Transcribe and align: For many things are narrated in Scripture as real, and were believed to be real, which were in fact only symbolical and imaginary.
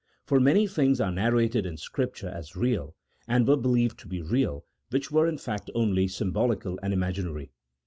For 0.25 0.39
many 0.39 0.65
things 0.65 0.99
are 0.99 1.11
narrated 1.11 1.63
in 1.67 1.77
Scripture 1.77 2.27
as 2.27 2.55
real, 2.55 2.95
and 3.27 3.47
were 3.47 3.55
believed 3.55 3.99
to 3.99 4.07
be 4.07 4.19
real, 4.23 4.65
which 4.89 5.11
were 5.11 5.27
in 5.27 5.37
fact 5.37 5.69
only 5.75 6.07
symbolical 6.07 6.79
and 6.81 6.91
imaginary. 6.91 7.51